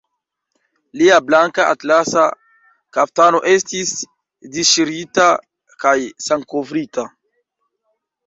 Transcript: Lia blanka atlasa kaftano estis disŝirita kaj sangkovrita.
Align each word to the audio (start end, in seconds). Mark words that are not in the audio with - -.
Lia 0.99 1.17
blanka 1.25 1.65
atlasa 1.73 2.21
kaftano 2.97 3.41
estis 3.51 3.93
disŝirita 4.55 5.29
kaj 5.85 5.95
sangkovrita. 6.29 7.07